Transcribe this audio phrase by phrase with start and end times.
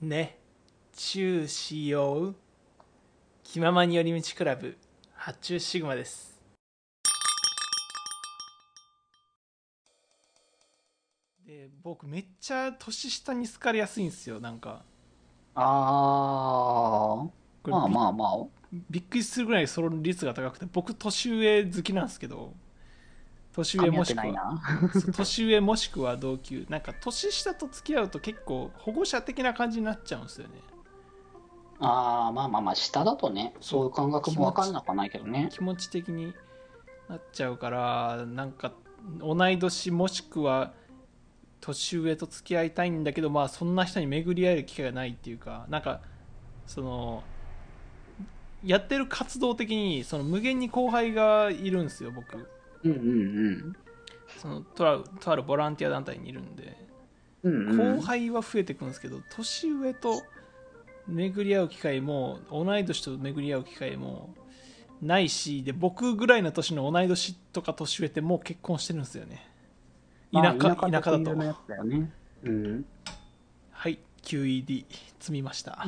[0.00, 0.38] ね。
[0.92, 2.34] チューしよう。
[3.42, 4.76] 気ままに寄り道クラブ。
[5.14, 6.36] 発注シグマです。
[11.46, 14.38] で僕めっちゃ年下に好かれやすいんですよ。
[14.40, 14.84] なんか。
[15.54, 15.62] あ
[17.62, 18.46] こあ、れまあまあまあ。
[18.90, 22.52] びっくりするぐらいその率が高くて僕年上好きなんですけど
[23.56, 24.60] 年上もしくは
[25.16, 26.66] 年上もしくは同級。
[26.68, 30.54] なんか年下と付き合うと結構保護者的な感じになっちゃうんですよね。
[31.80, 35.48] ああ、まあまあまあ、下だとね、そういう感覚も分からなくはないけどね。
[35.52, 36.34] 気持ち的に
[37.08, 38.72] なっちゃうからなんか
[39.18, 40.72] 同い年もしくは
[41.60, 46.00] 年上と付き合いたいんだけどまあそんな人に巡り合える機会がないっていうかなんか
[46.66, 47.22] その
[48.64, 52.48] やってる活動的にその無限に後輩がいるんですよ僕
[52.84, 53.76] うんうん
[54.38, 56.76] そのとあるとあるボランティア団体にいるんで
[57.42, 57.52] うん。
[57.52, 60.22] うんうん、後輩は増えていくんですけど年上と
[61.06, 64.34] 巡り合う機会も同い年と巡り合う機会も
[65.00, 69.46] ないしで僕ぐらいの年の同い年とか年上ってもう結婚してるんですよね
[70.32, 71.54] 田舎,、まあ田舎だとね。
[72.42, 72.84] うん。
[73.70, 74.84] はい QED
[75.20, 75.86] 積みました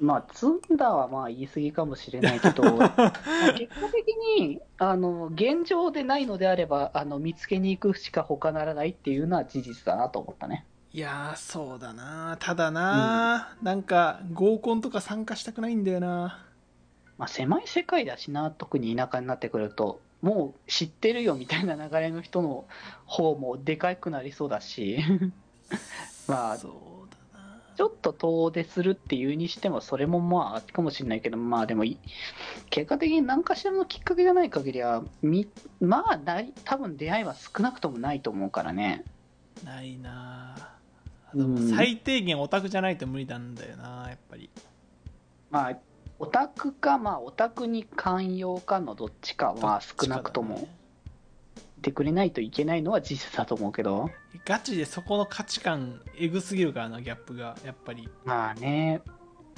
[0.00, 3.12] まあ、積んだはまあ言い過ぎかもしれないけど、ま あ
[3.56, 10.66] 結果的に、あの、現状でないのであれば、あの、見つけに行くしか他ならないっていうのは事実だなと思ったね。
[10.92, 12.36] いやーそうだな。
[12.40, 16.42] ただな、なんか合コンとか参加したくないんだよな。
[17.18, 22.66] まあ、狭い世界だしな、特に田舎になってくると、もう知ってるよみたいな流れの人の
[23.04, 24.98] 方もでかくなりそうだし、
[26.28, 26.58] まあ、
[27.76, 31.98] ちょっと遠出するっていうにしても、それもまあ、あるかもしれないけど、まあでもい、
[32.70, 35.46] 結果的に何かしらのきっかけがない限りは、み
[35.80, 39.04] まあない、多分出会いは少なくともないと思うからね。
[39.64, 40.76] ないな。
[41.34, 44.48] でも最低限オタクじゃないと無理なんだよなやっぱり。
[45.50, 45.76] まあ、
[46.18, 50.56] オタクか、まあ、オタクに寛容かのどっちかは、まあ、少なくとも。
[50.56, 50.68] ど
[51.86, 54.10] てくれないといけないのは事実だと思うけど、
[54.44, 57.56] ガチでそこの価値観えぐすぎるからなギャップが。
[57.64, 58.08] やっぱり。
[58.24, 59.02] まあね、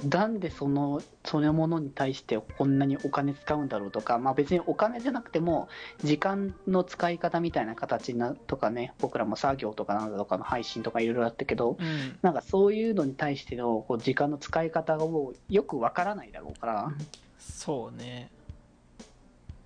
[0.07, 5.69] なんでその、そのものに対してこんなにお金使うんだろうとか、まあ別にお金じゃなくても、
[6.03, 12.17] 時間の使い方みたいな形なとかね、僕らも作業とかなんだとかの配信とかいろいろあったけど、うん。
[12.21, 16.91] なんかそういうのに対してのこう時間の使い方がもうよくわからないだろうから、
[17.39, 18.29] そうね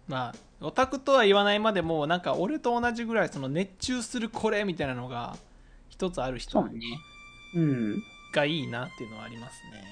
[0.07, 5.35] まあオタクとは言わないまでもなんか俺と同じぐらいその熱中するこれみたいなのが
[5.89, 6.79] 一つある人そうね。
[7.55, 8.03] うん。
[8.33, 9.83] がいいなっていうのはありますね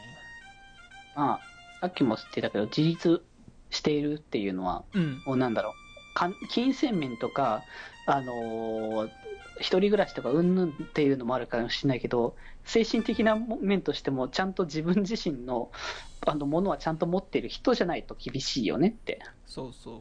[1.16, 1.40] まあ、
[1.82, 3.22] さっきも言ってたけど、自立
[3.70, 7.64] しているっていうのは、うんもうなんだろう、かん金銭面とか、
[8.08, 9.10] あのー
[9.62, 12.36] 一人暮らしとかうんぬんっていうのもあるかもしれないけど、
[12.66, 15.72] 精神的な面としても、ちゃんと自分自身の
[16.28, 19.20] あのものはちゃんと持っている人じゃないと厳しいよねって。
[19.46, 20.00] そうそう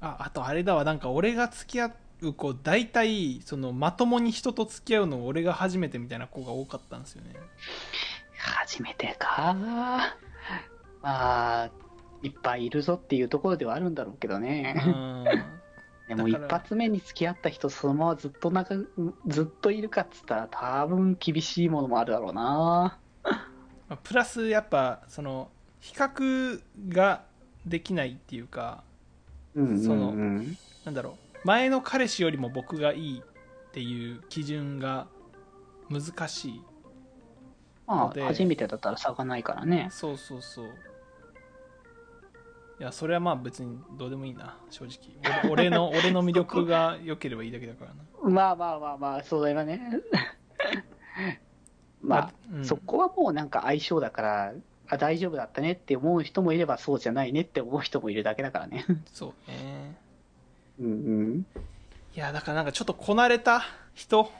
[0.00, 7.30] ああとあれだわなんか俺が付き合う子大体そのまともに人と付き合うの俺が初めてみたいな子が多かったんですよね
[8.36, 9.54] 初めてか。
[9.54, 10.02] ま
[11.02, 11.70] あ、
[12.22, 14.72] いっぱいいるぞっていうところではあるんだろうけどうね。
[14.72, 15.24] ん
[16.08, 18.76] でも一発目に付き合った人、そのままずっと仲
[19.26, 22.98] ずっといるかっつったら、多分厳しいものもあるだろうな。
[23.88, 25.50] まあプラスやっぱその
[25.80, 27.24] 比較が
[27.66, 28.82] できないっていうか
[29.54, 30.12] うんうんうん、その
[30.84, 31.46] なんだろう。
[31.46, 35.06] 前の彼氏よりも僕がいいっていう基準が
[35.90, 36.62] 難しい
[37.86, 39.88] まあ、初めてだったら差がないからね。
[39.90, 40.66] そうそうそう
[42.80, 50.00] いやそれはまあ別にどうでもいいな正直俺俺の 俺の魅力が良ければいいだけだからなまあまあまあまあ、そうだよね。
[52.02, 54.52] まあ、うんそこはもうなんか相性だから、
[54.88, 58.84] あ大丈夫だったねって思う人もいれば、そうじゃないねって思う人もいるだけだからね。
[59.12, 59.96] そうね
[60.80, 61.46] うんうん。
[62.14, 63.62] いやだからなんかちょっとこなれた
[63.94, 64.30] 人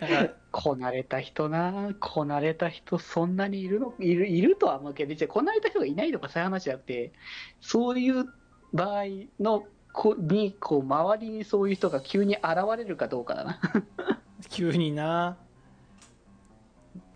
[0.00, 7.12] なんかこなれた人な、こなれた人、そんなにいるのいるいるとは思うけど、別にこなれた人がいないとかそういう話じゃなくて、
[7.60, 8.26] そういう
[8.72, 9.04] 場合
[9.40, 12.44] の子に、こう、周りにそういう人が急に現
[12.78, 13.60] れるかどうかだな。
[14.48, 15.38] 急にな。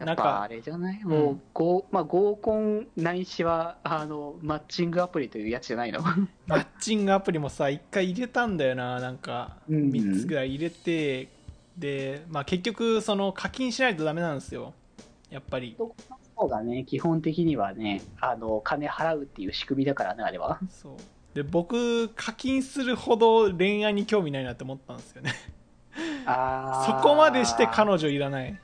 [0.00, 1.06] なんやっぱあかれじゃない、ん。
[1.06, 6.00] もう、ごまあ、合コンないしは、あの、マッチングアプリというやつじゃないの？
[6.49, 8.99] マッチングアプリもさ一回入れたんだよな。
[8.99, 9.91] なんかうん。
[9.91, 11.38] 3つぐらい入れて、
[11.79, 14.75] で、まあ、結局その課金しないとダメなんですよ。
[15.31, 15.77] やっぱり。
[15.79, 20.59] そうだね、基本的にはね、あの、金払うっていう仕組みだからね、あれは。
[20.71, 20.93] そう。
[21.35, 25.33] で僕課金するほど恋愛に興味ないなって思ったんですよね。
[26.27, 26.99] あー。
[26.99, 28.59] そこまでして彼女いらない。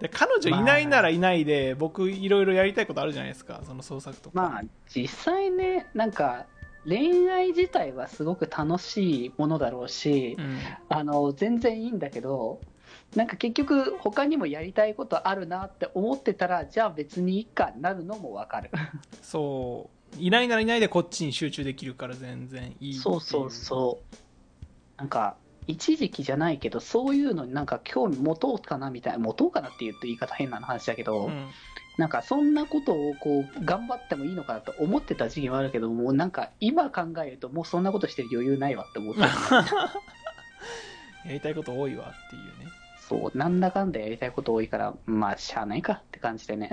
[0.00, 6.46] で彼女いないならいないで、僕いろいろやりたいことあるじゃないですかその創作とか、まあ実際ねなんか
[6.86, 10.58] 恋愛自体はすごく楽しいものだろうし、うん、
[10.88, 12.60] あの全然いいんだけど
[13.14, 18.70] なんか結局他にもやりたいことあるなって思ってたらじゃあ別にいいかなるのもわかる。
[19.22, 20.22] そう。
[20.22, 24.98] いないならいないでこっちに集中できるから全然いいそうそうそう。
[24.98, 25.36] なんか
[25.66, 31.48] 一時期じゃないけどそういうのになんか興味持とうかなみたいな持とうかなって言うと言い方変な話だけど、うん。
[31.98, 39.20] なんかそんなことをこう頑張ってもいいのかなと思ってた時期もあるけどもうなんか今考えるともうそんなことしてる余裕ないわって思って
[41.28, 42.70] やりたいこと多いわっていうね。
[42.98, 46.70] そうなんだかんだやりたいこと多いからまあしゃあないかって感じでね。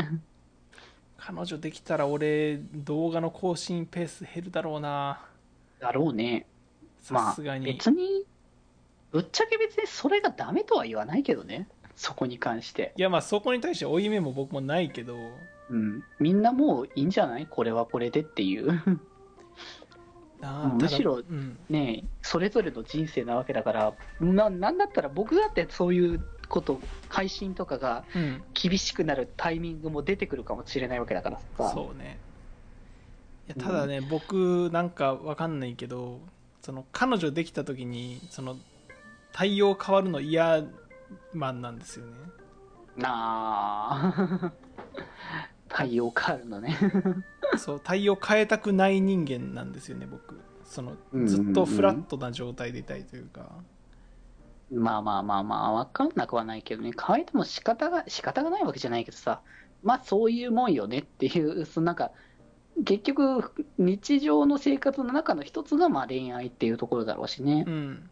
[1.17, 5.19] 彼女できたら俺動画の更新ペース減るだろうな。
[5.79, 6.45] だろうね。
[7.09, 8.23] まあさすがに、別に
[9.11, 11.67] ぶっちゃけ別にそれがダメとは言わないけどね。
[11.95, 12.93] そこに関して。
[12.97, 15.17] いやまあそこに対して負い目も僕もないけど。
[15.69, 16.03] うん。
[16.19, 17.47] みんなもういいんじゃない？
[17.47, 18.81] これはこれでっていう。
[20.79, 21.57] むしろうん、
[22.21, 26.79] それぞれの人生なわけだからななんだったら僕だってそういうこと
[27.09, 31.71] 配信とかがうん、厳しくなるタイミングも出てくるかもしれないわけだからさ。
[31.73, 32.19] そうね。
[33.47, 36.21] いやただね、僕なんかわかんないけど
[36.61, 38.55] その彼女できた時にその
[39.31, 40.63] 対応変わるの嫌
[41.33, 42.13] マンなんですよね。
[42.97, 44.51] なあ
[45.69, 46.77] 対応変わるのね。
[47.57, 50.39] そう対応変えたくない人間なんですよね僕。
[50.63, 51.27] そのうんうんうん。
[51.27, 53.51] ずっとフラットな状態でいたいというか、
[54.71, 56.91] まあまあまあまあ分かんなくはないけどね。
[57.07, 59.41] 変えても仕方が仕方がないわけじゃないけどさ。
[59.83, 62.11] まあそういうもんよねっていう そのなんか
[62.85, 67.63] 結局日常の生活の中の一つがまあ恋愛っていうところだろうしね。
[67.67, 68.09] うん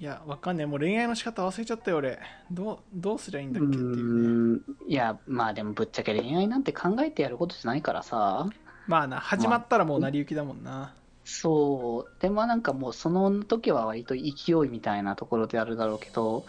[0.00, 0.66] いやわかんない。
[0.66, 2.18] もう恋愛の仕方忘れちゃったよ俺。
[2.50, 4.60] どうどうすりゃいいんだっけっていうね。
[4.88, 8.48] いやまあでもぶっちゃけ恋愛なんて考えてやることじゃないからさ。
[8.86, 12.22] まあな始まったらもう成り行きだもんな、そう。
[12.22, 16.46] でもなんかもうその時は割と勢いみたいなところであるだろうけど。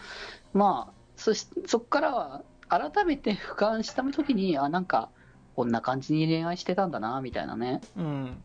[0.54, 5.10] まあそしそこからは改めて俯瞰した時にあなんか
[5.56, 7.82] こんな感じに恋愛してたんだなみたいなね。
[7.98, 8.42] うん。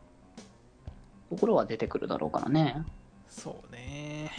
[1.30, 2.84] ところは出てくるだろうからね。
[3.30, 4.32] そうね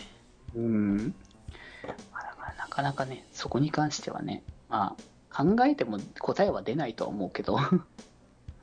[2.79, 4.97] からなかなかねそこに関してはねま
[5.33, 7.59] あ考えても答えは出ないとは思うけど、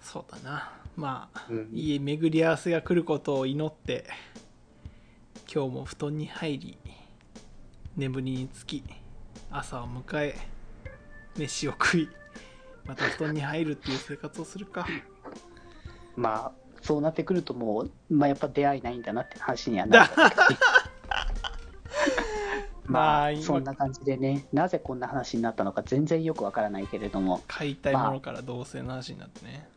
[0.01, 0.71] そうだな。
[0.95, 1.69] まあうん。
[1.73, 4.05] いい巡り合わせが来ることを祈って
[5.53, 6.77] 今日も布団に入り
[7.95, 8.83] 眠りにつき
[9.51, 10.35] 朝を迎え
[11.37, 12.09] 飯を食い
[12.85, 14.87] また布団に入るっていう生活をするか。
[16.15, 16.51] まあ
[16.81, 20.11] そうなってくるともう、まあ、やっぱ出会いないんだなって話にはなる
[22.95, 29.67] ままあ、そんな感じでね、なぜこんな話になったのか全然よくわからないけれども、買いたいものから同性の話になってね、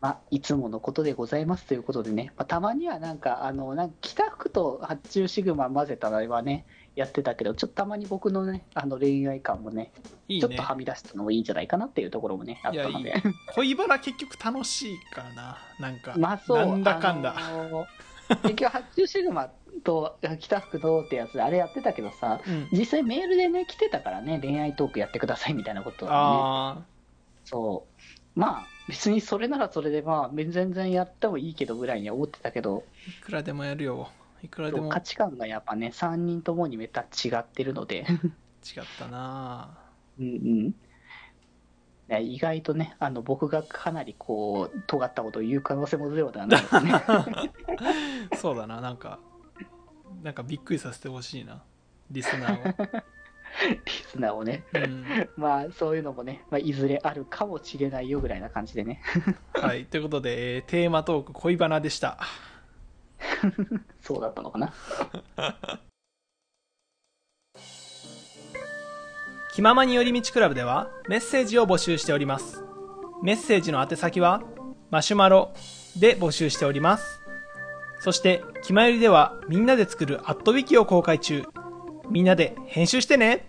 [0.00, 9.92] まあ、いつものことでございますということでね、まあ、たまにはなんか、あの、なんか着た服と発注シグマ混ぜたのはね、やってたけど、ちょっとたまに僕のね、あの恋愛感もね、
[10.28, 10.46] いいね。
[10.46, 13.22] ちょっとはみ出したのもいいんじゃないかなっていうところもね、あったのでいやいい。
[13.54, 15.58] 恋バナ結局楽しいからな。
[15.80, 17.86] なんか、 まあそう、なんだかんだ、あの
[18.42, 19.50] 結局発注シグマ
[19.82, 26.16] と着た服どうってやつ、あれやってたけどさ、うん、実際メールでね、来てたからね、恋愛トークやってくださいみたいなことはね。
[26.16, 26.82] あ
[27.44, 27.86] そ
[28.36, 28.38] う。
[28.38, 34.08] まあ、別にそれならそれで、まあ、全然やってもいいけどぐらいには思ってたけど、あいくらでもやるよ。
[34.42, 34.88] いくらでも。
[34.88, 38.06] 違価値観がやっぱね、3人ともにめっちゃ違ってるので、
[38.82, 39.78] ったな
[40.18, 40.28] うんう
[40.68, 40.74] ん。
[42.08, 47.02] ね意外とね、あの僕がかなりこう、尖ったことを言う可能性もゼロではないですね。
[48.36, 49.18] そうだななんか
[50.22, 51.62] なんかびっくりさせてほしいな
[52.10, 53.02] リスナー
[53.84, 54.64] リスナーをね。
[54.74, 59.00] を、うんまあ、そういうのもね、まあ、いずれあるかもしれないよぐらいな感じでね。
[59.54, 62.18] はいということで、えーテーマトーク恋バナでした
[64.00, 64.72] そうだったのかな。
[69.54, 72.64] 気ままに寄り道クラブではメッセージを募集しております。
[73.22, 74.42] メッセージの宛先は
[74.90, 75.52] マシュマロ
[75.96, 77.20] で募集しております。
[78.00, 81.44] そして気まよりではみんなで作るアットウィキを公開中。
[82.10, 83.46] みんなで編集してね。